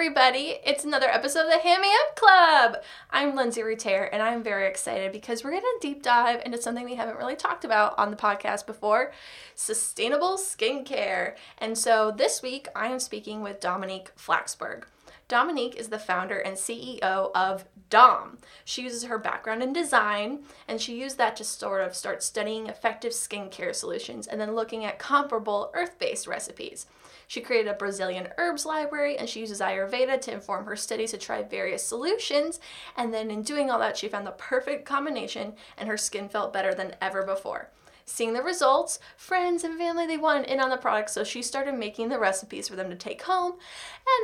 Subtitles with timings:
[0.00, 0.56] everybody.
[0.64, 2.76] It's another episode of the Hand Me Up Club.
[3.10, 6.86] I'm Lindsay Ruter, and I'm very excited because we're going to deep dive into something
[6.86, 9.12] we haven't really talked about on the podcast before
[9.54, 11.34] sustainable skincare.
[11.58, 14.84] And so this week, I am speaking with Dominique Flaxberg.
[15.30, 18.38] Dominique is the founder and CEO of Dohm.
[18.64, 22.66] She uses her background in design and she used that to sort of start studying
[22.66, 26.86] effective skincare solutions and then looking at comparable earth based recipes.
[27.28, 31.18] She created a Brazilian herbs library and she uses Ayurveda to inform her studies to
[31.18, 32.58] try various solutions.
[32.96, 36.52] And then in doing all that, she found the perfect combination and her skin felt
[36.52, 37.70] better than ever before.
[38.04, 41.76] Seeing the results, friends and family they wanted in on the product, so she started
[41.76, 43.54] making the recipes for them to take home,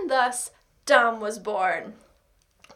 [0.01, 0.51] and thus
[0.87, 1.95] Dohm was born.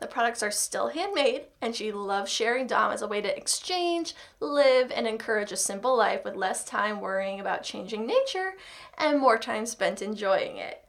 [0.00, 4.16] The products are still handmade, and she loves sharing Dohm as a way to exchange,
[4.40, 8.54] live, and encourage a simple life with less time worrying about changing nature
[8.98, 10.84] and more time spent enjoying it.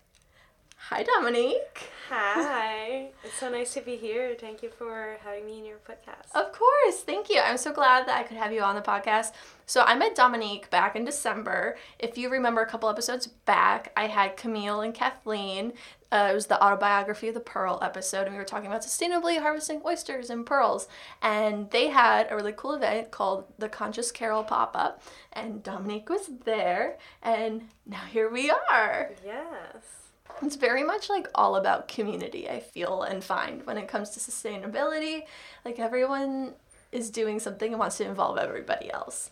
[0.93, 1.89] Hi, Dominique.
[2.09, 3.11] Hi.
[3.23, 4.35] it's so nice to be here.
[4.37, 6.35] Thank you for having me in your podcast.
[6.35, 6.99] Of course.
[7.05, 7.39] Thank you.
[7.39, 9.31] I'm so glad that I could have you on the podcast.
[9.65, 11.77] So, I met Dominique back in December.
[11.97, 15.71] If you remember a couple episodes back, I had Camille and Kathleen.
[16.11, 19.39] Uh, it was the autobiography of the pearl episode, and we were talking about sustainably
[19.39, 20.89] harvesting oysters and pearls.
[21.21, 26.09] And they had a really cool event called the Conscious Carol Pop Up, and Dominique
[26.09, 26.97] was there.
[27.23, 29.11] And now here we are.
[29.25, 30.00] Yes.
[30.41, 34.19] It's very much like all about community, I feel and find when it comes to
[34.19, 35.23] sustainability.
[35.63, 36.53] Like everyone
[36.91, 39.29] is doing something and wants to involve everybody else.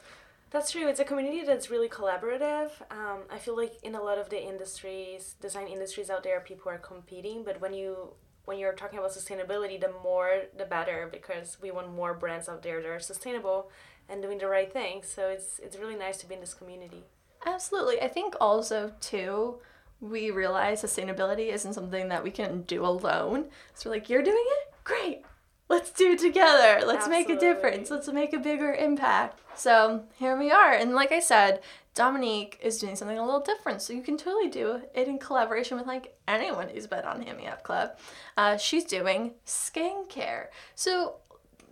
[0.51, 0.87] That's true.
[0.87, 2.71] It's a community that's really collaborative.
[2.89, 6.71] Um, I feel like in a lot of the industries, design industries out there, people
[6.71, 7.43] are competing.
[7.43, 8.13] But when you
[8.45, 12.63] when you're talking about sustainability, the more the better because we want more brands out
[12.63, 13.69] there that are sustainable
[14.07, 15.03] and doing the right thing.
[15.03, 17.03] So it's it's really nice to be in this community.
[17.45, 18.01] Absolutely.
[18.01, 19.59] I think also too
[20.01, 23.45] we realize sustainability isn't something that we can do alone.
[23.73, 24.73] So we're like, you're doing it?
[24.83, 25.23] Great.
[25.67, 26.83] Let's do it together.
[26.85, 27.17] Let's Absolutely.
[27.17, 27.91] make a difference.
[27.91, 29.39] Let's make a bigger impact.
[29.55, 30.73] So here we are.
[30.73, 31.61] And like I said,
[31.93, 33.81] Dominique is doing something a little different.
[33.81, 37.37] So you can totally do it in collaboration with like anyone who's been on Hand
[37.37, 37.97] Me Up Club.
[38.35, 40.47] Uh, she's doing skincare.
[40.75, 41.17] So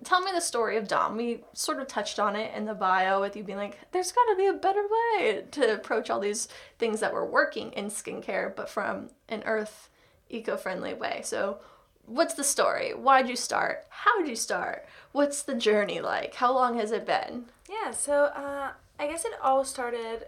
[0.03, 1.18] tell me the story of Dohm.
[1.18, 4.25] We sort of touched on it in the bio with you being like, there's got
[4.30, 6.47] to be a better way to approach all these
[6.80, 9.90] things that were working in skincare, but from an earth
[10.30, 11.22] eco friendly way.
[11.24, 11.59] So,
[12.06, 12.91] what's the story?
[12.91, 13.85] Why'd you start?
[13.90, 14.85] How did you start?
[15.12, 16.35] What's the journey like?
[16.35, 17.46] How long has it been?
[17.69, 20.28] Yeah, so uh, I guess it all started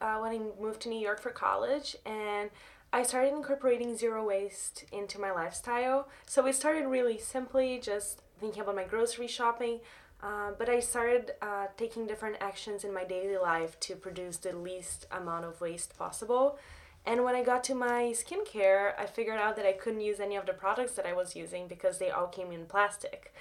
[0.00, 2.50] uh, when I moved to New York for college and
[2.92, 6.08] I started incorporating zero waste into my lifestyle.
[6.26, 9.80] So it started really simply just thinking about my grocery shopping.
[10.22, 14.54] Uh, but I started uh, taking different actions in my daily life to produce the
[14.54, 16.58] least amount of waste possible.
[17.06, 20.36] And when I got to my skincare, I figured out that I couldn't use any
[20.36, 23.32] of the products that I was using because they all came in plastic.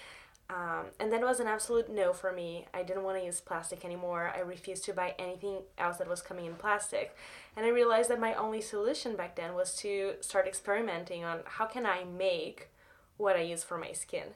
[0.49, 2.65] Um, and that was an absolute no for me.
[2.73, 4.33] I didn't want to use plastic anymore.
[4.35, 7.15] I refused to buy anything else that was coming in plastic.
[7.55, 11.65] And I realized that my only solution back then was to start experimenting on how
[11.65, 12.69] can I make
[13.17, 14.29] what I use for my skin.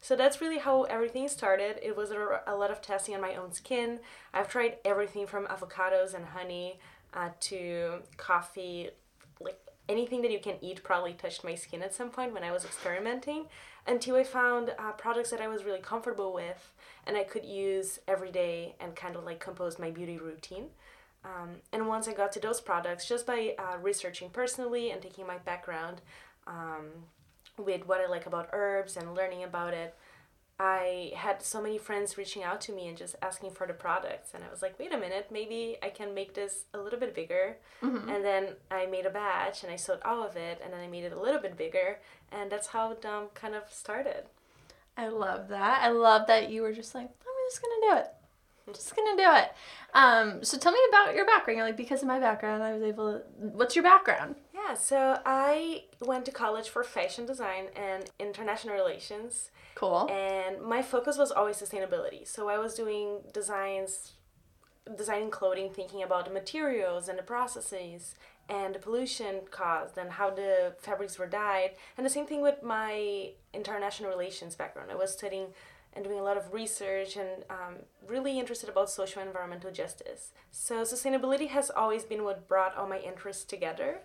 [0.00, 1.78] So that's really how everything started.
[1.82, 4.00] It was a, lot of testing on my own skin.
[4.32, 6.78] I've tried everything from avocados and honey
[7.12, 8.90] uh, to coffee,
[9.40, 12.50] like anything that you can eat probably touched my skin at some point when I
[12.50, 13.46] was experimenting
[13.86, 16.72] until I found uh, products that I was really comfortable with
[17.06, 20.66] and I could use every day and kind of like compose my beauty routine.
[21.24, 25.26] Um, and once I got to those products, just by uh, researching personally and taking
[25.26, 26.00] my background,
[26.46, 26.86] um,
[27.64, 29.94] with what I like about herbs and learning about it,
[30.58, 34.32] I had so many friends reaching out to me and just asking for the products.
[34.34, 37.14] And I was like, wait a minute, maybe I can make this a little bit
[37.14, 37.56] bigger.
[37.82, 38.10] Mm-hmm.
[38.10, 40.60] And then I made a batch and I sold all of it.
[40.62, 41.98] And then I made it a little bit bigger.
[42.30, 44.24] And that's how Dohm kind of started.
[44.98, 45.80] I love that.
[45.82, 48.14] I love that you were just like, I'm just going to do it.
[48.66, 49.52] I'm just going to do it.
[49.94, 51.56] Um, so tell me about your background.
[51.56, 53.22] You're like, because of my background, I was able to.
[53.38, 54.34] What's your background?
[54.66, 59.50] Yeah, so I went to college for fashion design and international relations.
[59.74, 60.08] Cool.
[60.10, 62.26] And my focus was always sustainability.
[62.26, 64.12] So I was doing designs,
[64.96, 68.14] designing clothing, thinking about the materials and the processes
[68.48, 71.70] and the pollution caused and how the fabrics were dyed.
[71.96, 74.90] And the same thing with my international relations background.
[74.90, 75.46] I was studying
[75.92, 77.76] and doing a lot of research and um,
[78.06, 80.32] really interested about social and environmental justice.
[80.50, 84.02] So sustainability has always been what brought all my interests together.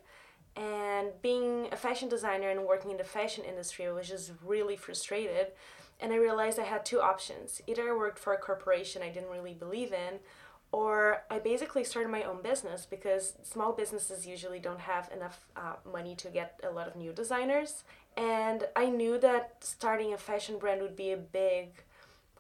[0.56, 4.78] And being a fashion designer and working in the fashion industry, I was just really
[4.78, 5.48] frustrated.
[6.00, 7.62] And I realized I had two options.
[7.68, 10.20] Either I worked for a corporation I didn't really believe in,
[10.72, 15.76] or I basically started my own business because small businesses usually don't have enough uh,
[15.90, 17.84] money to get a lot of new designers.
[18.18, 21.84] And I knew that starting a fashion brand would be a big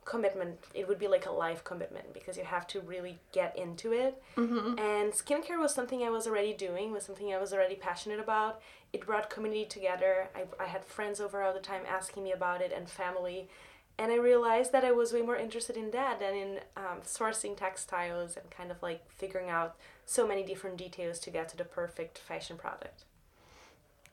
[0.06, 0.60] commitment.
[0.74, 4.22] It would be like a life commitment because you have to really get into it.
[4.38, 4.80] Mm-hmm.
[4.80, 8.62] And skincare was something I was already doing, was something I was already passionate about.
[8.94, 10.30] It brought community together.
[10.36, 13.50] I, I had friends over all the time asking me about it and family.
[13.98, 17.57] And I realized that I was way more interested in that than in um, sourcing
[17.57, 19.75] textiles and kind of like figuring out
[20.06, 23.06] so many different details to get to the perfect fashion product.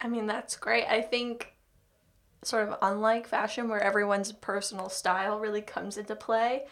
[0.00, 0.87] I mean, that's great.
[0.87, 1.52] I think,
[2.43, 6.65] sort of unlike fashion, where everyone's personal style really comes into play,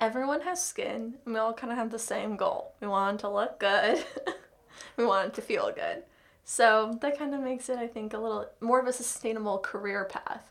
[0.00, 1.14] everyone has skin.
[1.24, 2.74] And we all kind of have the same goal.
[2.80, 4.04] We want it to look good,
[4.96, 6.02] we want it to feel good.
[6.44, 10.04] So that kind of makes it, I think, a little more of a sustainable career
[10.04, 10.50] path,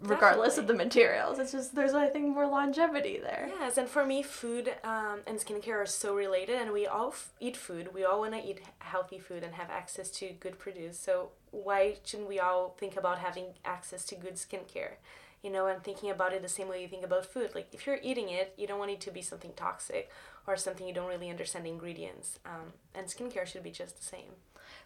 [0.00, 1.38] regardless of the materials.
[1.38, 3.48] It's just, there's, I think, more longevity there.
[3.60, 7.30] Yes, and for me, food um, and skincare are so related, and we all f-
[7.38, 7.94] eat food.
[7.94, 10.98] We all want to eat healthy food and have access to good produce.
[10.98, 14.94] So why shouldn't we all think about having access to good skincare?
[15.42, 17.54] You know, and thinking about it the same way you think about food.
[17.54, 20.10] Like if you're eating it, you don't want it to be something toxic
[20.46, 22.38] or something you don't really understand ingredients.
[22.44, 24.32] Um, and skincare should be just the same.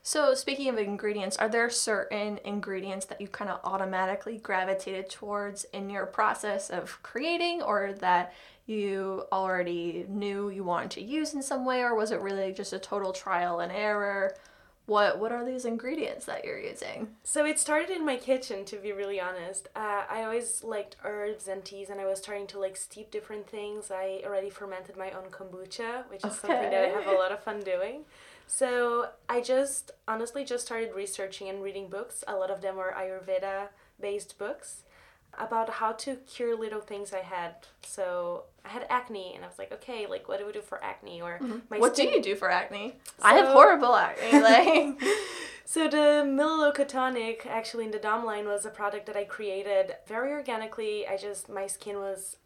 [0.02, 5.64] So, speaking of ingredients, are there certain ingredients that you kind of automatically gravitated towards
[5.72, 8.32] in your process of creating, or that
[8.66, 12.72] you already knew you wanted to use in some way, or was it really just
[12.72, 14.34] a total trial and error?
[14.86, 17.08] What What are these ingredients that you're using?
[17.24, 19.68] So it started in my kitchen, to be really honest.
[19.74, 23.48] Uh, I always liked herbs and teas, and I was starting to like steep different
[23.48, 23.90] things.
[23.90, 26.36] I already fermented my own kombucha, which is okay.
[26.40, 28.04] something that I have a lot of fun doing.
[28.46, 32.22] So I just honestly just started researching and reading books.
[32.28, 33.68] A lot of them were Ayurveda
[34.00, 34.82] based books
[35.38, 37.54] about how to cure little things I had.
[37.82, 40.82] So I had acne, and I was like, okay, like what do we do for
[40.82, 41.20] acne?
[41.22, 41.78] Or mm-hmm.
[41.78, 42.08] what skin...
[42.08, 42.96] do you do for acne?
[43.04, 43.12] So...
[43.22, 44.40] I have horrible acne.
[44.46, 45.02] Like,
[45.64, 49.96] so the Melaleuca tonic, actually in the Dohm line, was a product that I created
[50.06, 51.06] very organically.
[51.06, 52.36] I just my skin was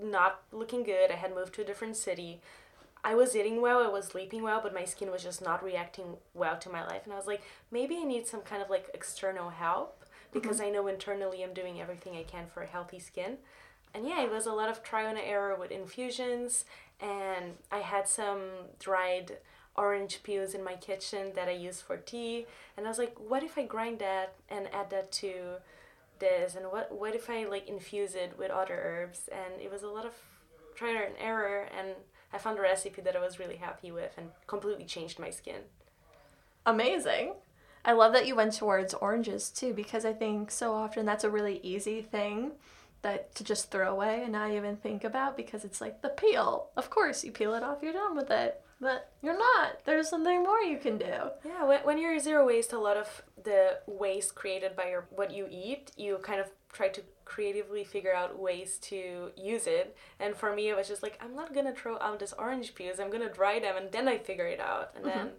[0.00, 1.10] not looking good.
[1.10, 2.40] I had moved to a different city.
[3.04, 6.16] I was eating well, I was sleeping well, but my skin was just not reacting
[6.32, 7.02] well to my life.
[7.04, 10.03] And I was like, maybe I need some kind of like external help
[10.34, 10.66] because mm-hmm.
[10.66, 13.38] I know internally I'm doing everything I can for a healthy skin.
[13.94, 16.64] And yeah, it was a lot of trial and error with infusions,
[17.00, 18.40] and I had some
[18.78, 19.38] dried
[19.76, 22.46] orange peels in my kitchen that I use for tea.
[22.76, 25.56] And I was like, what if I grind that and add that to
[26.18, 26.54] this?
[26.54, 29.28] And what what if I like infuse it with other herbs?
[29.32, 30.14] And it was a lot of
[30.74, 31.94] trial and error and
[32.32, 35.60] I found a recipe that I was really happy with and completely changed my skin.
[36.66, 37.34] Amazing.
[37.84, 41.30] I love that you went towards oranges too because I think so often that's a
[41.30, 42.52] really easy thing
[43.02, 46.70] that to just throw away and not even think about because it's like the peel.
[46.76, 48.60] Of course, you peel it off, you're done with it.
[48.80, 49.84] But you're not.
[49.84, 51.30] There's something more you can do.
[51.44, 55.30] Yeah, when, when you're zero waste, a lot of the waste created by your what
[55.30, 59.96] you eat, you kind of try to creatively figure out ways to use it.
[60.18, 62.98] And for me, it was just like, I'm not gonna throw out this orange peels,
[62.98, 64.90] I'm gonna dry them and then I figure it out.
[64.96, 65.18] And mm-hmm.
[65.18, 65.30] then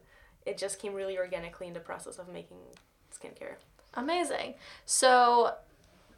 [0.46, 2.58] it just came really organically in the process of making
[3.14, 3.56] skincare.
[3.94, 4.56] Amazing.
[4.86, 5.54] So,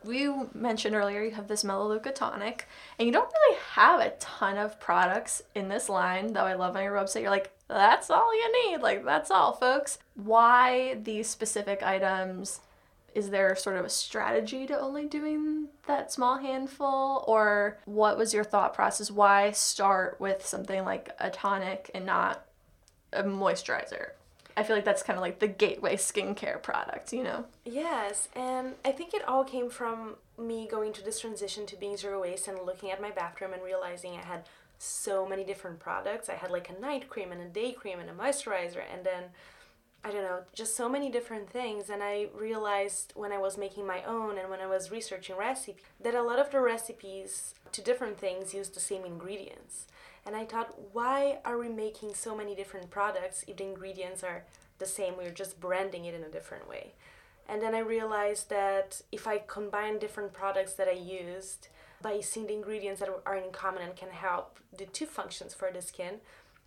[0.03, 2.67] we mentioned earlier you have this Melaleuca tonic,
[2.97, 6.75] and you don't really have a ton of products in this line, though I love
[6.75, 7.21] on your website.
[7.21, 8.81] You're like, that's all you need.
[8.81, 9.99] Like, that's all, folks.
[10.15, 12.61] Why these specific items?
[13.17, 18.31] is there sort of a strategy to only doing that small handful or what was
[18.31, 22.45] your thought process why start with something like a tonic and not
[23.13, 24.09] a moisturizer
[24.57, 28.73] i feel like that's kind of like the gateway skincare product you know yes and
[28.83, 32.47] i think it all came from me going to this transition to being zero waste
[32.47, 34.43] and looking at my bathroom and realizing i had
[34.79, 38.09] so many different products i had like a night cream and a day cream and
[38.09, 39.23] a moisturizer and then
[40.03, 41.89] I don't know, just so many different things.
[41.89, 45.81] And I realized when I was making my own and when I was researching recipes
[45.99, 49.87] that a lot of the recipes to different things use the same ingredients.
[50.27, 54.43] And I thought, why are we making so many different products if the ingredients are
[54.77, 55.15] the same?
[55.17, 56.91] We're just branding it in a different way.
[57.47, 61.69] And then I realized that if I combine different products that I used
[62.01, 65.71] by seeing the ingredients that are in common and can help the two functions for
[65.71, 66.15] the skin,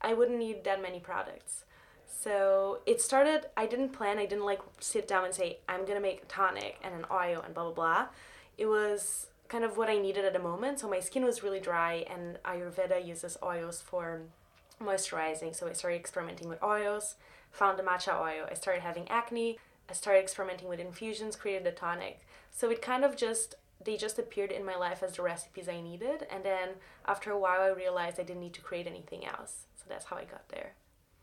[0.01, 1.65] I wouldn't need that many products.
[2.07, 6.01] So it started, I didn't plan, I didn't like sit down and say, I'm gonna
[6.01, 8.07] make a tonic and an oil and blah blah blah.
[8.57, 10.81] It was kind of what I needed at the moment.
[10.81, 14.23] So my skin was really dry, and Ayurveda uses oils for
[14.83, 15.55] moisturizing.
[15.55, 17.17] So I started experimenting with oils,
[17.51, 18.47] found the matcha oil.
[18.51, 19.59] I started having acne.
[19.91, 22.21] I started experimenting with infusions, created a tonic.
[22.53, 25.81] So it kind of just they just appeared in my life as the recipes I
[25.81, 26.27] needed.
[26.31, 26.69] And then
[27.07, 29.65] after a while, I realized I didn't need to create anything else.
[29.77, 30.73] So that's how I got there.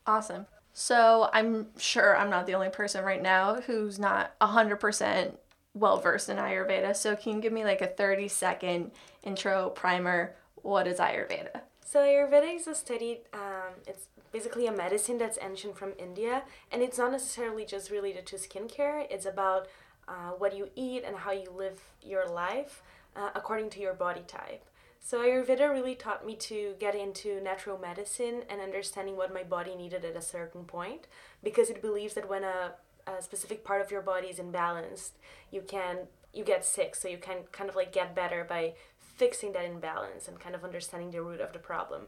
[0.06, 0.48] Awesome.
[0.74, 5.34] So I'm sure I'm not the only person right now who's not 100%
[5.80, 6.96] well versed in Ayurveda.
[6.96, 8.92] So can you give me like a 30 second
[9.24, 10.36] intro primer?
[10.56, 11.62] What is Ayurveda?
[11.86, 13.20] So Ayurveda is a study.
[13.34, 18.26] Um, it's basically a medicine that's ancient from India, and it's not necessarily just related
[18.28, 19.08] to skincare.
[19.10, 19.68] It's about
[20.08, 22.82] uh, what you eat and how you live your life
[23.16, 24.64] uh, according to your body type.
[25.00, 29.76] So Ayurveda really taught me to get into natural medicine and understanding what my body
[29.76, 31.08] needed at a certain point,
[31.44, 32.74] because it believes that when a,
[33.08, 35.12] a specific part of your body is imbalanced,
[35.52, 36.96] you can you get sick.
[36.96, 40.64] So you can kind of like get better by fixing that imbalance and kind of
[40.64, 42.04] understanding the root of the problem.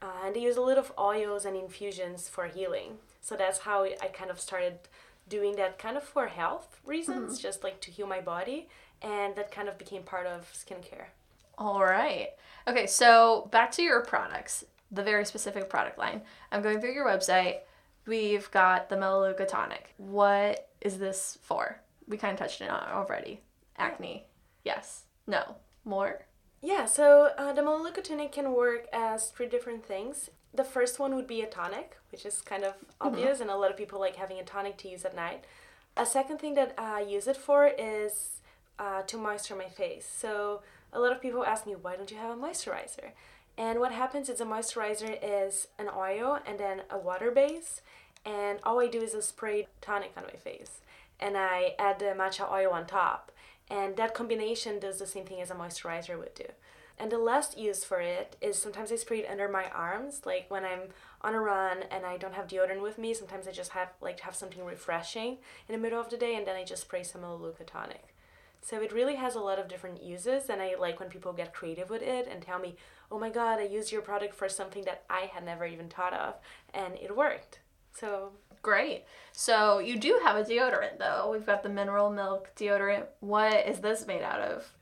[0.00, 2.98] Uh, and they use a lot of oils and infusions for healing.
[3.20, 4.78] So that's how I kind of started
[5.28, 7.42] doing that kind of for health reasons, mm-hmm.
[7.42, 8.68] just like to heal my body.
[9.02, 11.06] And that kind of became part of skincare.
[11.58, 12.30] All right.
[12.66, 16.22] Okay, so back to your products, the very specific product line.
[16.50, 17.58] I'm going through your website.
[18.08, 19.92] We've got the Melaleuca tonic.
[19.98, 21.82] What is this for?
[22.08, 23.42] We kind of touched it on already.
[23.76, 24.24] Acne.
[24.64, 25.02] Yes.
[25.26, 25.56] No.
[25.84, 26.24] More?
[26.62, 30.30] Yeah, so uh, the Melaleuca tonic can work as three different things.
[30.54, 33.08] The first one would be a tonic, which is kind of mm-hmm.
[33.08, 33.42] obvious, mm-hmm.
[33.42, 35.44] and a lot of people like having a tonic to use at night.
[35.94, 38.40] A second thing that I use it for is
[38.78, 40.08] uh, to moisture my face.
[40.10, 40.62] So
[40.94, 43.10] a lot of people ask me, why don't you have a moisturizer?
[43.58, 47.82] And what happens is a moisturizer is an oil and then a water base.
[48.24, 50.80] And all I do is a spray tonic on my face.
[51.18, 53.32] And I add the matcha oil on top.
[53.68, 56.44] And that combination does the same thing as a moisturizer would do.
[57.00, 60.46] And the last use for it is sometimes I spray it under my arms, like
[60.48, 60.90] when I'm
[61.22, 63.12] on a run and I don't have deodorant with me.
[63.14, 65.38] Sometimes I just have like have something refreshing
[65.68, 68.14] in the middle of the day, and then I just spray some Melaleuca tonic.
[68.60, 71.54] So it really has a lot of different uses, and I like when people get
[71.54, 72.76] creative with it and tell me,
[73.10, 76.12] "Oh my God, I used your product for something that I had never even thought
[76.12, 76.34] of,
[76.74, 77.60] and it worked."
[77.94, 79.04] So great.
[79.32, 81.30] So you do have a deodorant though.
[81.30, 83.06] We've got the mineral milk deodorant.
[83.20, 84.74] What is this made out of?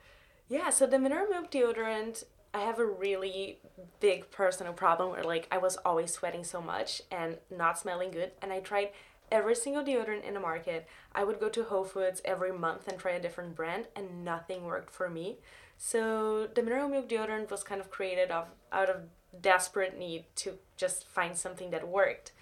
[0.48, 3.60] Yeah, so the mineral milk deodorant, I have a really
[4.00, 8.32] big personal problem where like I was always sweating so much and not smelling good,
[8.40, 8.90] and I tried
[9.30, 10.86] every single deodorant in the market.
[11.14, 14.64] I would go to Whole Foods every month and try a different brand, and nothing
[14.64, 15.38] worked for me.
[15.78, 19.02] So the mineral milk deodorant was kind of created of, out of
[19.40, 22.32] desperate need to just find something that worked.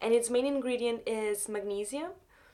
[0.00, 2.12] And its main ingredient is magnesium.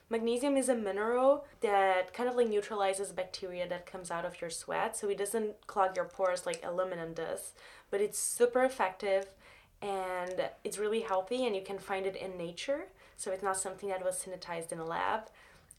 [0.09, 4.49] Magnesium is a mineral that kind of like neutralizes bacteria that comes out of your
[4.49, 7.53] sweat, so it doesn't clog your pores like aluminum does.
[7.89, 9.27] But it's super effective
[9.81, 12.87] and it's really healthy, and you can find it in nature
[13.21, 15.29] so it's not something that was sanitized in a lab.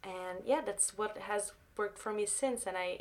[0.05, 3.01] And yeah, that's what has worked for me since, and I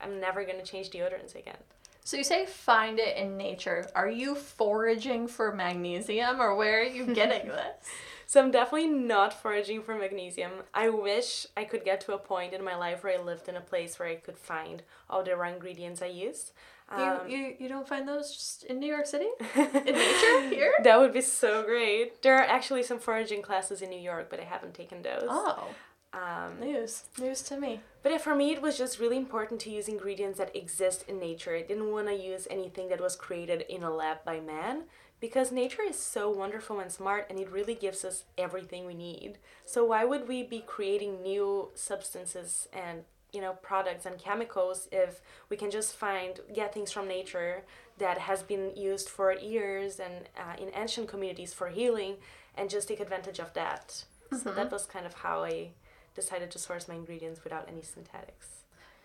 [0.00, 1.56] I'm never gonna change deodorants again.
[2.04, 3.88] So you say find it in nature.
[3.94, 7.88] Are you foraging for magnesium, or where are you getting this?
[8.26, 10.52] So I'm definitely not foraging for magnesium.
[10.74, 13.56] I wish I could get to a point in my life where I lived in
[13.56, 16.52] a place where I could find all the raw ingredients I use.
[16.88, 19.28] Um, you, you you don't find those just in New York City?
[19.56, 20.74] in nature here?
[20.82, 22.22] That would be so great.
[22.22, 25.26] There are actually some foraging classes in New York, but I haven't taken those.
[25.28, 25.68] Oh.
[26.12, 27.04] Um, news.
[27.18, 27.80] News to me.
[28.02, 31.18] But yeah, for me, it was just really important to use ingredients that exist in
[31.18, 31.56] nature.
[31.56, 34.84] I didn't want to use anything that was created in a lab by man
[35.20, 39.38] because nature is so wonderful and smart and it really gives us everything we need.
[39.64, 45.20] So why would we be creating new substances and you know products and chemicals if
[45.50, 47.64] we can just find get things from nature
[47.98, 52.16] that has been used for years and uh, in ancient communities for healing
[52.56, 54.04] and just take advantage of that.
[54.32, 54.42] Mm-hmm.
[54.42, 55.70] So that was kind of how I
[56.14, 58.48] decided to source my ingredients without any synthetics.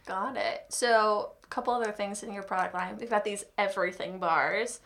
[0.06, 0.66] Got it.
[0.70, 2.98] So, a couple other things in your product line.
[3.00, 4.80] We've got these everything bars.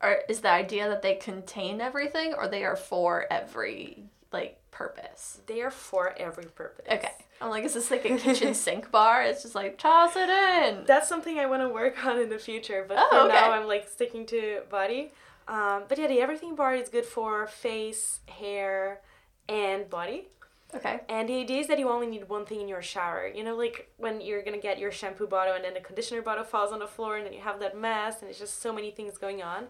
[0.00, 5.40] Are, is the idea that they contain everything or they are for every like purpose?
[5.46, 6.86] They are for every purpose.
[6.90, 7.12] Okay.
[7.40, 9.22] I'm like, is this like a kitchen sink bar?
[9.22, 10.84] It's just like toss it in.
[10.86, 13.34] That's something I want to work on in the future, but oh, for okay.
[13.34, 15.12] now I'm like sticking to body.
[15.46, 19.00] Um, but yeah, the everything bar is good for face, hair,
[19.48, 20.28] and body.
[20.74, 21.00] Okay.
[21.08, 23.28] And the idea is that you only need one thing in your shower.
[23.28, 26.44] You know, like when you're gonna get your shampoo bottle and then the conditioner bottle
[26.44, 28.90] falls on the floor and then you have that mess and it's just so many
[28.90, 29.66] things going on.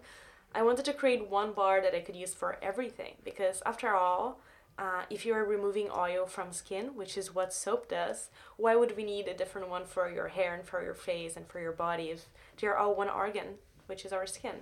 [0.54, 4.38] I wanted to create one bar that I could use for everything because after all,
[4.78, 8.96] uh, if you are removing oil from skin, which is what soap does, why would
[8.96, 11.72] we need a different one for your hair and for your face and for your
[11.72, 12.26] body if
[12.60, 14.56] they're all one organ, which is our skin?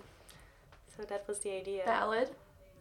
[0.96, 1.84] So that was the idea.
[1.84, 2.30] Valid.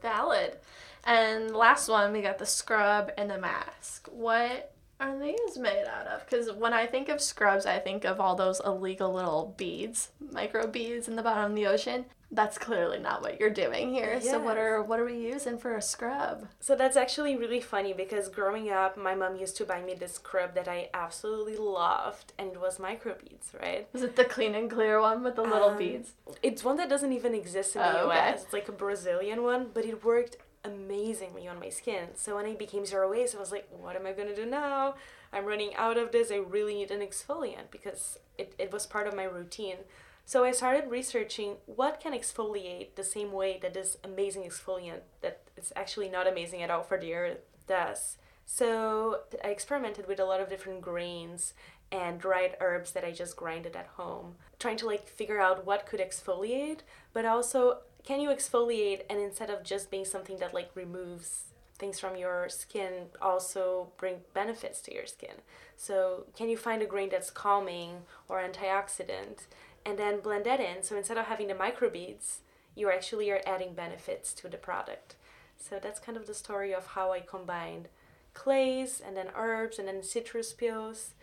[0.02, 0.58] Valid.
[1.06, 4.10] And last one, we got the scrub and the mask.
[4.12, 6.26] What are these made out of?
[6.26, 10.68] Because when I think of scrubs, I think of all those illegal little beads, micro
[10.68, 12.06] beads in the bottom of the ocean.
[12.34, 14.22] That's clearly not what you're doing here.
[14.22, 16.48] So what are what are we using for a scrub?
[16.62, 20.14] So that's actually really funny because growing up, my mom used to buy me this
[20.14, 23.88] scrub that I absolutely loved, and it was microbeads, right?
[23.94, 26.14] Is it the clean and clear one with the little Um, beads?
[26.42, 28.30] It's one that doesn't even exist in the Oh, okay.
[28.30, 28.44] US.
[28.44, 32.10] It's like a Brazilian one, but it worked amazingly on my skin.
[32.16, 34.96] So when I became zero waste, I was like, what am I gonna do now?
[35.34, 36.32] I'm running out of this.
[36.32, 39.78] I really need an exfoliant because it, it was part of my routine.
[40.26, 45.42] So I started researching what can exfoliate the same way that this amazing exfoliant that
[45.58, 48.18] it's actually not amazing at all for the earth does.
[48.46, 51.54] So I experimented with a lot of different grains
[51.92, 55.86] and dried herbs that I just grinded at home, trying to like figure out what
[55.86, 56.80] could exfoliate,
[57.14, 61.52] but also can you exfoliate and instead of just being something that like removes
[61.82, 65.42] things from your skin also bring benefits to your skin.
[65.76, 69.48] So, can you find a grain that's calming or antioxidant
[69.86, 70.84] and then blend that in?
[70.84, 72.38] So, instead of having the microbeads,
[72.76, 75.16] you actually are adding benefits to the product.
[75.58, 77.88] So, that's kind of the story of how I combined
[78.34, 81.14] clays and then herbs and then citrus peels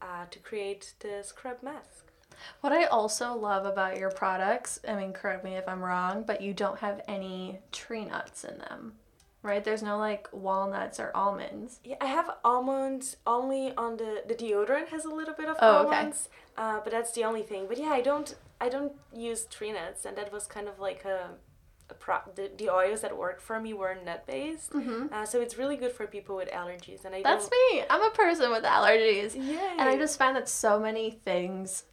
[0.00, 2.04] uh, to create the scrub mask.
[2.60, 6.40] What I also love about your products, I mean, correct me if I'm wrong, but
[6.40, 8.94] you don't have any tree nuts in them,
[9.44, 9.62] right?
[9.62, 11.78] There's no like walnuts or almonds.
[11.84, 15.86] Yeah, I have almonds only on the the deodorant has a little bit of Oh,
[15.86, 15.96] okay.
[15.96, 17.66] almonds, uh, but that's the only thing.
[17.68, 21.04] But yeah, I don't I don't use tree nuts, and that was kind of like
[21.04, 21.30] a,
[21.90, 22.16] a pro.
[22.34, 24.72] The, the oils that worked for me were nut based,
[25.12, 27.04] uh, so it's really good for people with allergies.
[27.04, 27.30] And I Mm-hmm.
[27.30, 27.82] That's me.
[27.90, 29.34] I'm a person with allergies.
[29.34, 29.76] Yay.
[29.78, 31.84] And I just find that so many things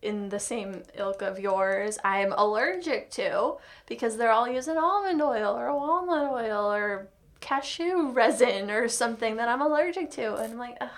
[0.00, 5.56] in the same ilk of yours I'm allergic to because they're all using almond oil
[5.56, 7.08] or walnut oil or
[7.40, 10.36] cashew resin or something that I'm allergic to.
[10.36, 10.90] And I'm like, Ugh,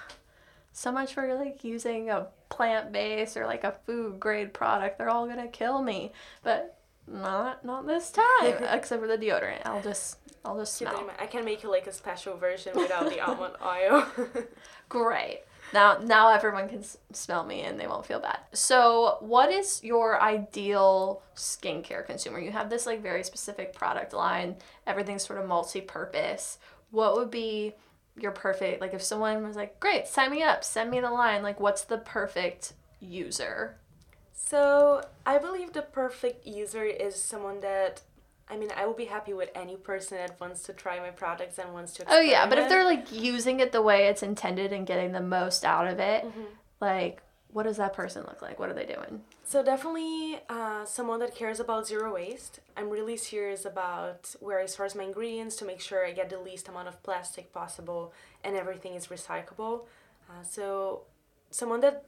[0.73, 4.99] so much for like using a plant based or like a food grade product.
[4.99, 6.13] They're all gonna kill me.
[6.43, 8.63] But not not this time.
[8.71, 9.63] except for the deodorant.
[9.65, 11.11] I'll just I'll just smell.
[11.19, 14.07] I can make you like a special version without the almond oil.
[14.89, 15.43] Great.
[15.73, 18.39] Now, now everyone can s- smell me and they won't feel bad.
[18.53, 22.41] So, what is your ideal skincare consumer?
[22.41, 24.57] You have this like very specific product line.
[24.87, 26.59] Everything's sort of multi-purpose.
[26.91, 27.75] What would be
[28.17, 30.65] your perfect like if someone was like, "Great, sign me up.
[30.65, 33.77] Send me the line." Like, what's the perfect user?
[34.33, 38.03] So I believe the perfect user is someone that,
[38.51, 41.59] I mean, I will be happy with any person that wants to try my products
[41.59, 42.05] and wants to.
[42.09, 45.21] Oh yeah, but if they're like using it the way it's intended and getting the
[45.21, 46.27] most out of it,
[46.81, 48.59] like what does that person look like?
[48.59, 49.23] What are they doing?
[49.45, 52.61] So definitely uh, someone that cares about zero waste.
[52.77, 56.39] I'm really serious about where I source my ingredients to make sure I get the
[56.39, 58.13] least amount of plastic possible
[58.45, 59.87] and everything is recyclable.
[60.29, 61.03] Uh, so
[61.51, 62.05] someone that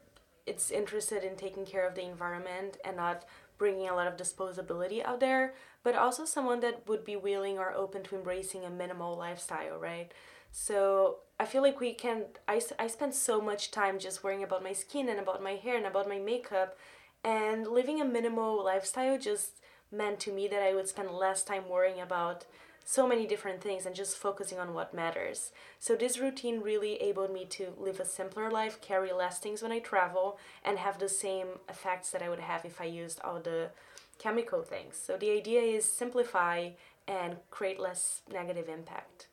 [0.47, 3.25] it's interested in taking care of the environment and not
[3.59, 7.73] bringing a lot of disposability out there, but also someone that would be willing or
[7.73, 10.13] open to embracing a minimal lifestyle, right?
[10.53, 12.27] So I feel like we can.
[12.47, 15.77] I, I spend so much time just worrying about my skin and about my hair
[15.77, 16.77] and about my makeup,
[17.25, 21.69] and living a minimal lifestyle just meant to me that I would spend less time
[21.69, 22.45] worrying about
[22.85, 25.53] so many different things and just focusing on what matters.
[25.79, 29.73] So this routine really enabled me to live a simpler life, carry less things when
[29.73, 33.41] I travel, and have the same effects that I would have if I used all
[33.41, 33.71] the
[34.19, 34.97] chemical things.
[34.97, 36.71] So the idea is simplify
[37.07, 39.29] and create less negative impact.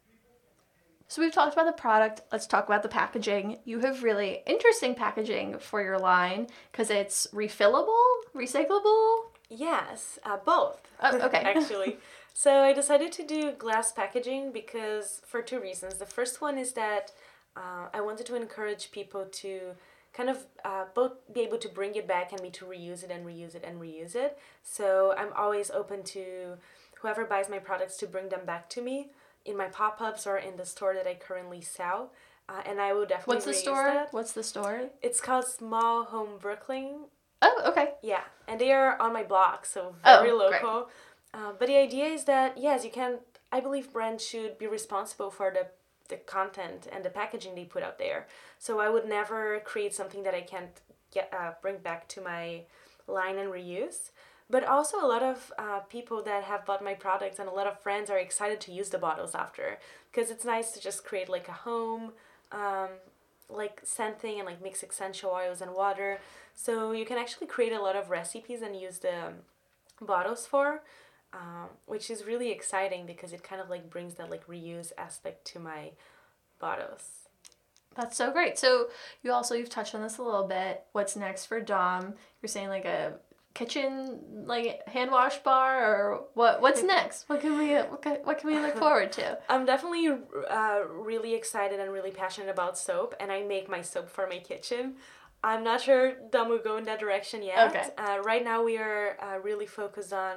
[1.07, 2.21] So we've talked about the product.
[2.31, 3.57] Let's talk about the packaging.
[3.65, 9.21] You have really interesting packaging for your line because it's refillable, recyclable.
[9.49, 10.79] Yes, uh, both.
[11.01, 11.37] Oh, okay.
[11.57, 11.97] actually.
[12.35, 15.95] So I decided to do glass packaging because for two reasons.
[15.95, 17.11] The first one is that
[17.57, 19.71] uh, I wanted to encourage people to
[20.13, 23.11] kind of uh, both be able to bring it back and me to reuse it
[23.11, 24.37] and reuse it and reuse it.
[24.63, 26.55] So I'm always open to
[27.01, 29.09] whoever buys my products to bring them back to me
[29.45, 32.11] in my pop-ups or in the store that I currently sell.
[32.49, 33.85] Uh, and I will definitely What's the store?
[33.85, 34.13] that.
[34.13, 34.89] What's the store?
[35.01, 37.05] It's called Small Home Brooklyn
[37.41, 37.91] Oh, okay.
[38.01, 40.61] yeah, and they are on my block, so Oh, very great.
[40.63, 40.89] local.
[41.33, 43.19] Uh, but the idea is that yes, you can.
[43.51, 45.67] I believe brands should be responsible for the
[46.09, 48.27] the content and the packaging they put out there.
[48.57, 52.61] So I would never create something that I can't get uh, bring back to my
[53.07, 54.11] line and reuse.
[54.51, 57.67] But also a lot of uh, people that have bought my products and a lot
[57.67, 59.77] of friends are excited to use the bottles after
[60.11, 62.13] because it's nice to just create like a home
[62.51, 62.89] um,
[63.47, 66.19] like scent thing and like mix essential oils and water.
[66.55, 69.33] So you can actually create a lot of recipes and use the
[70.01, 70.81] bottles for,
[71.33, 75.45] um, which is really exciting because it kind of like brings that like reuse aspect
[75.45, 75.91] to my
[76.59, 77.27] bottles.
[77.95, 78.57] That's so great.
[78.57, 78.89] So
[79.23, 80.83] you also you've touched on this a little bit.
[80.91, 82.13] What's next for Dohm?
[82.41, 83.13] You're saying like a
[83.55, 88.37] kitchen like hand wash bar or what what's next what can we what can, what
[88.37, 90.07] can we look forward to i'm definitely
[90.49, 94.37] uh, really excited and really passionate about soap and i make my soap for my
[94.37, 94.93] kitchen
[95.43, 97.87] i'm not sure Dohm will go in that direction yet Okay.
[97.97, 100.35] uh, right now we are uh, really focused on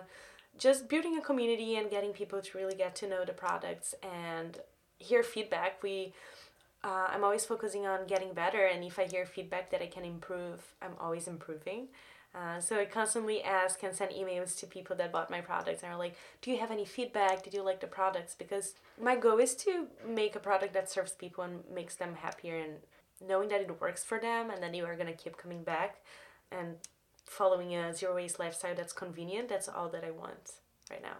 [0.58, 4.58] just building a community and getting people to really get to know the products and
[4.98, 6.12] hear feedback we
[6.84, 10.04] uh, i'm always focusing on getting better and if i hear feedback that i can
[10.04, 11.88] improve i'm always improving
[12.34, 15.92] uh, so I constantly ask and send emails to people that bought my products and
[15.92, 17.42] are like, "Do you have any feedback?
[17.42, 21.12] Did you like the products?" Because my goal is to make a product that serves
[21.12, 22.78] people and makes them happier, and
[23.20, 25.98] knowing that it works for them, and then you are gonna keep coming back,
[26.50, 26.76] and
[27.26, 29.48] following a zero waste lifestyle that's convenient.
[29.48, 30.52] That's all that I want
[30.90, 31.16] right now.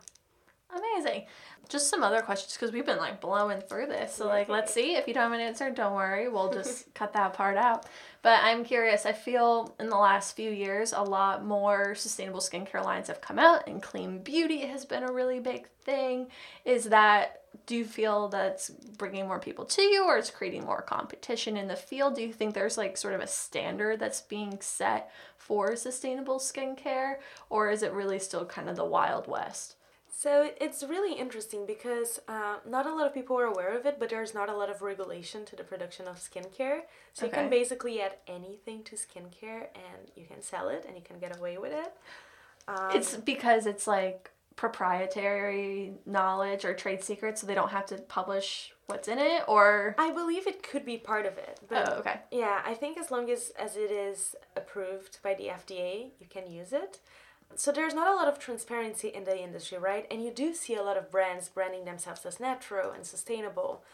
[0.75, 1.25] amazing
[1.69, 4.95] just some other questions because we've been like blowing through this so like let's see
[4.95, 7.87] if you don't have an answer don't worry we'll just cut that part out
[8.23, 12.85] but i'm curious i feel in the last few years a lot more sustainable skincare
[12.85, 16.27] lines have come out and clean beauty has been a really big thing
[16.65, 17.42] is that
[17.73, 18.67] do you feel that's
[19.03, 22.33] bringing more people to you or it's creating more competition in the field do you
[22.39, 25.03] think there's like sort of a standard that's being set
[25.47, 27.13] for sustainable skincare
[27.55, 29.69] or is it really still kind of the wild west
[30.23, 33.95] So it's really interesting because uh, not a lot of people are aware of it,
[34.01, 36.81] but there's not a lot of regulation to the production of skincare.
[37.17, 41.03] So you can basically add anything to skincare and you can sell it and you
[41.11, 41.93] can get away with it.
[42.69, 47.97] Um, It's because it's like proprietary knowledge or trade secrets, so they don't have to
[47.97, 51.93] publish what's in it, or I believe it could be part of it, but oh,
[52.01, 56.27] okay, yeah, I think as long as as it is approved by the FDA, you
[56.29, 57.01] can use it.
[57.55, 60.07] So there's not a lot of transparency in the industry, right?
[60.11, 63.85] And you do see a lot of brands branding themselves as natural and sustainable,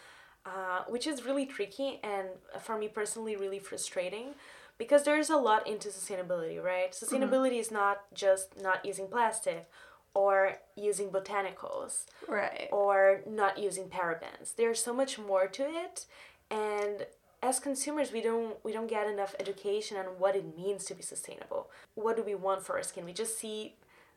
[0.46, 2.28] uh, which is really tricky and
[2.60, 4.34] for me personally really frustrating
[4.78, 6.92] because there's a lot into sustainability, right?
[6.92, 9.68] Sustainability is not just not using plastic
[10.14, 14.54] or using botanicals right, or not using parabens.
[14.56, 16.06] There's so much more to it
[16.50, 17.06] and
[17.42, 21.02] as consumers we don't we don't get enough education on what it means to be
[21.02, 21.70] sustainable.
[21.94, 23.04] What do we want for our skin?
[23.04, 23.74] We just see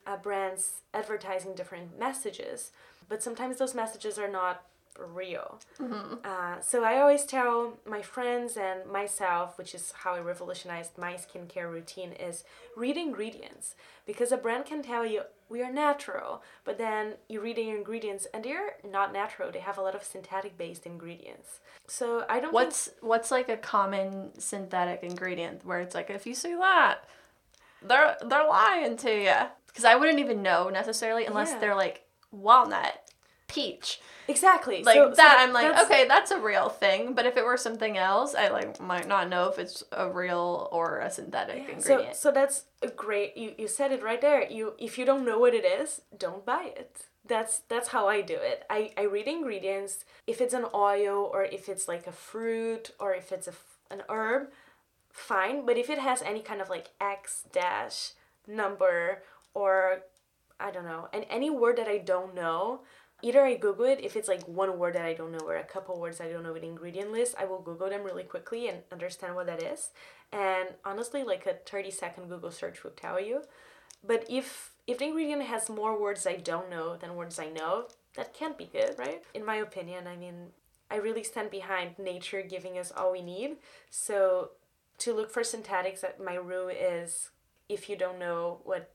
[0.08, 2.72] uh, brands advertising different messages,
[3.08, 4.64] but sometimes those messages are not
[4.98, 5.60] real.
[6.24, 11.14] Uh, so I always tell my friends and myself, which is how I revolutionized my
[11.14, 12.44] skincare routine, is
[12.76, 13.76] read ingredients
[14.06, 18.26] because a brand can tell you we are natural, but then you read the ingredients
[18.34, 19.52] and they're not natural.
[19.52, 21.60] They have a lot of synthetic based ingredients.
[21.88, 22.54] So I don't.
[22.54, 27.04] what's what's like a common synthetic ingredient where it's like if you see that,
[27.82, 29.34] they're they're lying to you
[29.68, 31.60] because I wouldn't even know necessarily unless Yeah.
[31.60, 33.11] they're like walnut,
[33.56, 35.38] peach, exactly like So- so that.
[35.42, 38.48] I'm like that's- okay, that's a real thing, but if it were something else, I
[38.50, 42.16] like might not know if it's a real or a synthetic Yeah, So, ingredient.
[42.16, 43.36] so that's a great.
[43.36, 44.42] You, you said it right there.
[44.58, 46.92] You if you don't know what it is, don't buy it.
[47.34, 48.66] That's that's how I do it.
[48.70, 50.06] I, I read ingredients.
[50.28, 53.54] If it's an oil or if it's like a fruit or if it's a,
[53.92, 54.50] an herb,
[55.12, 55.66] fine.
[55.66, 58.12] But if it has any kind of like X dash
[58.48, 59.22] number
[59.54, 60.02] or
[60.60, 62.82] I don't know, and any word that I don't know,
[63.22, 65.64] either I Google it if it's like one word that I don't know or a
[65.64, 68.80] couple words I don't know with ingredient list, I will Google them really quickly and
[68.92, 69.92] understand what that is.
[70.32, 73.44] And honestly, like a 30 second Google search will tell you.
[74.06, 77.88] But if if the ingredient has more words I don't know than words I know,
[78.16, 79.24] that can't be good, right?
[79.34, 80.48] In my opinion, I mean,
[80.90, 83.58] I really stand behind nature giving us all we need.
[83.90, 84.52] So
[85.00, 87.30] to look for synthetics, uh, my rule is
[87.70, 88.92] if you don't know what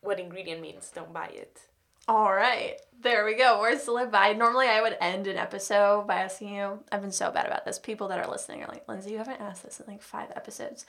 [0.00, 1.68] what ingredient means, don't buy it.
[2.06, 3.60] All right, there we go.
[3.60, 4.34] Words to live by.
[4.34, 6.80] Normally, I would end an episode by asking you.
[6.92, 7.78] I've been so bad about this.
[7.78, 10.84] People that are listening are like, Lindsay, you haven't asked this in like five episodes.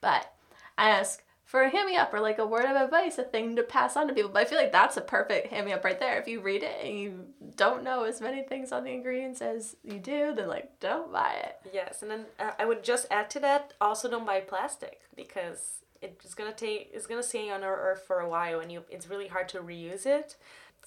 [0.00, 0.32] But
[0.78, 3.56] I ask for a hand me up or like a word of advice, a thing
[3.56, 4.30] to pass on to people.
[4.30, 6.20] But I feel like that's a perfect hand me up right there.
[6.20, 9.74] If you read it and you don't know as many things on the ingredients as
[9.82, 11.56] you do, then like, don't buy it.
[11.72, 15.80] Yes, and then uh, I would just add to that also don't buy plastic because
[16.02, 19.08] it's gonna take it's gonna stay on our earth for a while and you it's
[19.08, 20.36] really hard to reuse it.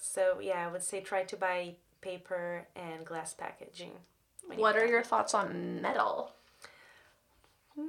[0.00, 3.92] So yeah, I would say try to buy paper and glass packaging.
[4.46, 6.32] when you What are your thoughts on metal?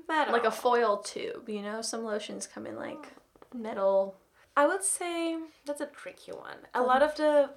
[0.07, 0.33] metal?
[0.33, 1.81] Like a foil tube, you know?
[1.81, 3.13] Some lotions come in like
[3.53, 4.15] metal.
[4.57, 6.57] I would say that's a tricky one.
[6.73, 7.49] A um, lot of the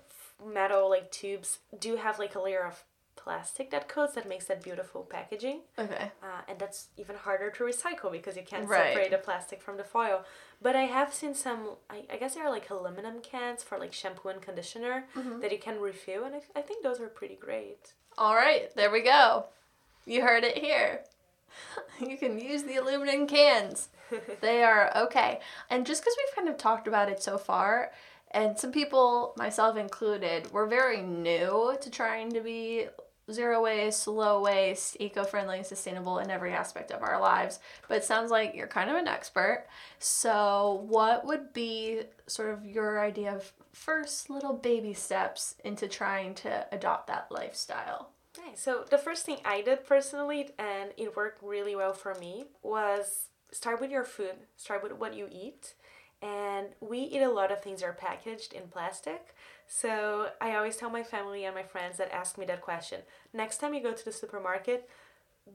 [0.45, 2.83] metal like tubes do have like a layer of
[3.25, 5.61] plastic that coats that makes that beautiful packaging.
[5.79, 6.11] Okay.
[6.23, 8.95] Uh, and that's even harder to recycle because you can't Right.
[8.95, 10.25] separate the plastic from the foil.
[10.63, 13.93] But I have seen some, I, I guess they are like aluminum cans for like
[13.93, 15.41] shampoo and conditioner Mm-hmm.
[15.41, 17.93] that you can refill, and I, I think those are pretty great.
[18.17, 19.47] All right, there we go.
[20.07, 21.01] You heard it here.
[22.01, 23.89] You can use the aluminum cans.
[24.41, 25.41] they are okay.
[25.71, 27.91] And just because we've kind of talked about it so far,
[28.31, 32.87] and some people, myself included, we're very new to trying to be
[33.31, 37.61] zero waste, low waste, eco friendly, sustainable in every aspect of our lives.
[37.89, 39.67] But it sounds like you're kind of an expert.
[39.99, 46.35] So, what would be sort of your idea of first little baby steps into trying
[46.37, 48.11] to adopt that lifestyle?
[48.45, 48.61] Nice.
[48.61, 53.29] So the first thing I did personally, and it worked really well for me, was
[53.51, 54.35] start with your food.
[54.57, 55.75] Start with what you eat.
[56.21, 59.35] And we eat a lot of things that are packaged in plastic.
[59.67, 63.01] So I always tell my family and my friends that ask me that question
[63.33, 64.89] next time you go to the supermarket,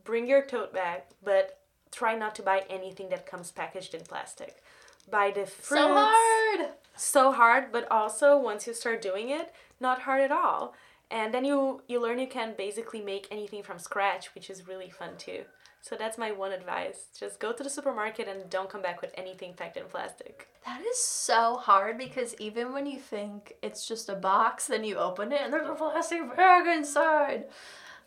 [0.03, 1.59] bring your tote bag, but
[1.91, 4.63] try not to buy anything that comes packaged in plastic.
[5.09, 5.83] Buy the fruits.
[5.83, 6.69] So hard!
[6.95, 10.73] So hard, but also once you start doing it, not hard at all
[11.13, 14.89] and then you you learn you can basically make anything from scratch which is really
[14.89, 15.43] fun too
[15.83, 17.07] so that's my one advice.
[17.19, 20.47] Just go to the supermarket and don't come back with anything packed in plastic.
[20.65, 24.95] That is so hard because even when you think it's just a box then you
[24.95, 27.47] open it and there's a plastic bag inside.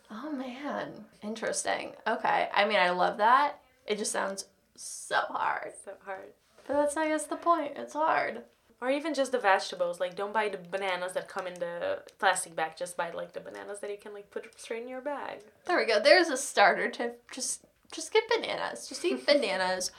[0.09, 1.05] Oh man.
[1.21, 1.91] Interesting.
[2.07, 2.49] Okay.
[2.51, 3.59] I mean i love that.
[3.85, 5.73] It just sounds so hard.
[5.85, 6.33] So hard.
[6.65, 7.73] But that's i guess the point.
[7.75, 8.41] It's hard
[8.81, 12.55] or even just the vegetables like don't buy the bananas that come in the plastic
[12.55, 15.39] bag just buy like the bananas that you can like put straight in your bag.
[15.65, 15.99] There we go.
[15.99, 18.87] There's a starter tip just just get bananas.
[18.87, 19.91] Just eat bananas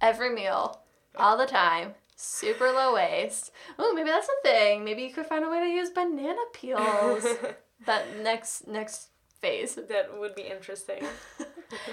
[0.00, 0.80] every meal
[1.16, 1.94] all the time.
[2.14, 3.50] Super low waste.
[3.78, 4.84] Oh maybe that's a thing.
[4.84, 7.26] Maybe you could find a way to use banana peels.
[7.84, 9.08] That next next
[9.40, 9.74] phase.
[9.74, 11.04] That would be interesting.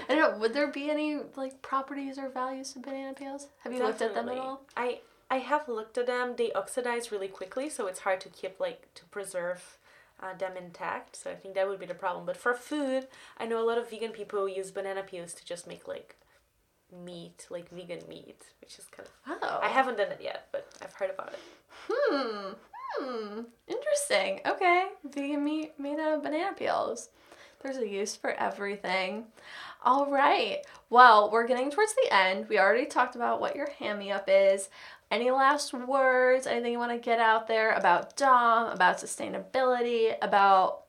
[0.07, 3.47] I don't know would there be any like properties or values to banana peels?
[3.63, 4.05] Have you Definitely.
[4.07, 4.61] looked at them at all?
[4.77, 6.35] I I have looked at them.
[6.37, 9.77] They oxidize really quickly, so it's hard to keep like to preserve
[10.21, 11.15] uh, them intact.
[11.15, 12.25] So I think that would be the problem.
[12.25, 15.67] But for food, I know a lot of vegan people use banana peels to just
[15.67, 16.15] make like
[16.91, 19.37] meat, like vegan meat, which is kind of.
[19.41, 19.59] Oh.
[19.61, 21.39] I haven't done it yet, but I've heard about it.
[21.87, 22.53] Hmm.
[22.97, 23.41] Hmm.
[23.67, 24.41] Interesting.
[24.45, 24.87] Okay.
[25.03, 27.09] Vegan meat made out of banana peels.
[27.61, 29.25] There's a use for everything.
[29.83, 30.59] All right.
[30.89, 32.47] Well, we're getting towards the end.
[32.47, 34.69] We already talked about what your hand me up is.
[35.11, 36.45] Any last words?
[36.45, 40.83] Anything you want to get out there about Dohm, about sustainability, about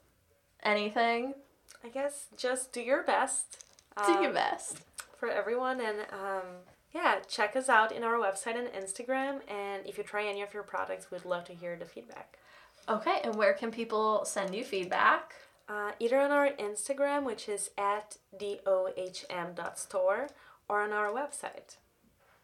[0.63, 1.35] anything?
[1.83, 3.65] I guess just do your best.
[4.07, 4.81] Do um, your best.
[5.19, 5.81] For everyone.
[5.81, 6.45] And um,
[6.93, 9.41] yeah, check us out in our website and Instagram.
[9.49, 12.39] And if you try any of your products, we'd love to hear the feedback.
[12.89, 15.35] Okay, and where can people send you feedback?
[15.69, 20.29] Uh, either on our Instagram, which is at dohm.store,
[20.69, 21.77] or on our website.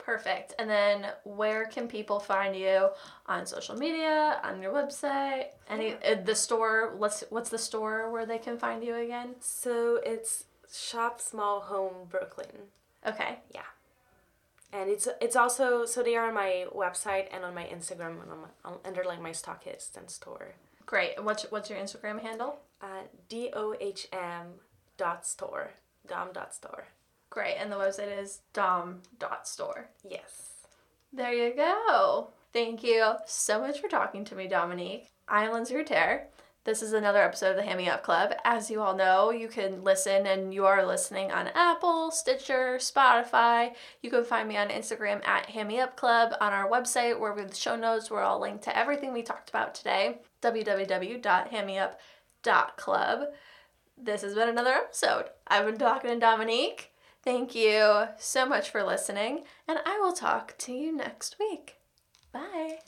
[0.07, 0.55] Perfect.
[0.61, 2.91] And then where can people find you
[3.27, 6.95] on social media, on your website, any uh, the store?
[6.97, 9.35] Let's what's the store where they can find you again?
[9.41, 12.71] So it's Shop Small Home Brooklyn.
[13.05, 13.41] Okay.
[13.53, 13.69] Yeah.
[14.73, 18.31] And it's it's also so they are on my website and on my Instagram and
[18.31, 20.55] on my, under like my stockist and store.
[20.87, 21.21] Great.
[21.21, 22.61] What's what's your Instagram handle?
[22.81, 24.61] Uh, D O H M
[24.97, 25.73] dot store.
[26.07, 26.87] Dohm dot store.
[27.31, 27.57] Great.
[27.57, 29.91] And the website is dohm.store.
[30.09, 30.53] Yes.
[31.13, 32.31] There you go.
[32.53, 35.11] Thank you so much for talking to me, Dominique.
[35.29, 36.29] I'm Lindsay Ruter.
[36.67, 38.35] This is another episode of the Hand Me Up Club.
[38.45, 43.73] As you all know, you can listen and you are listening on Apple, Stitcher, Spotify.
[44.03, 47.33] You can find me on Instagram at Hand Me Up Club, on our website where
[47.33, 53.21] with the show notes, we're all linked to everything we talked about today, www.handmeup.club.
[53.97, 55.27] This has been another episode.
[55.47, 56.91] I've been talking to Dominique.
[57.27, 61.75] Thank you so much for listening, and I will talk to you next week.
[62.33, 62.79] Bye.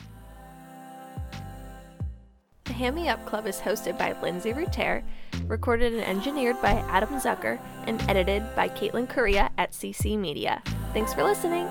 [2.63, 5.03] The Hand Me Up Club is hosted by Lindsay Ruter,
[5.47, 10.63] recorded and engineered by Adam Zucker, and edited by Caitlin Correa at CC Media.
[10.93, 11.67] Thanks for listening.